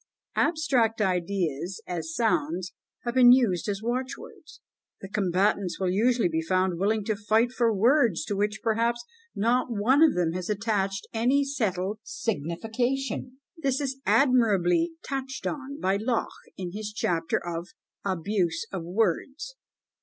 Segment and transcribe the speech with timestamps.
[0.37, 4.59] Abstract ideas, as sounds, have been used as watchwords.
[4.99, 9.67] The combatants will usually be found willing to fight for words to which, perhaps, not
[9.71, 13.37] one of them has attached any settled signification.
[13.57, 17.67] This is admirably touched on by Locke, in his chapter of
[18.03, 19.53] "Abuse of Words."